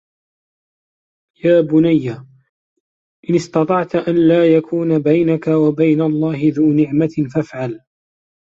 يَا 1.45 1.61
بُنَيَّ 1.61 2.09
إنْ 3.29 3.35
اسْتَطَعْتَ 3.35 3.95
أَنْ 3.95 4.27
لَا 4.27 4.55
يَكُونَ 4.57 4.99
بَيْنَك 4.99 5.47
وَبَيْنَ 5.47 6.01
اللَّهِ 6.01 6.51
ذُو 6.55 6.73
نِعْمَةٍ 6.73 7.29
فَافْعَلْ 7.35 7.79